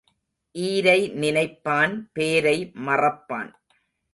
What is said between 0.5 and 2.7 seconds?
ஈரை நினைப்பான், பேரை